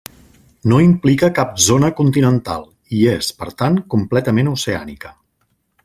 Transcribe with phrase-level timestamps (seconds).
[0.71, 2.65] No implica cap zona continental
[3.01, 5.15] i és, per tant, completament oceànica.